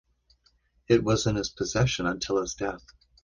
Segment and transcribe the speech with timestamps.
[0.87, 2.81] It was in his possession until his death.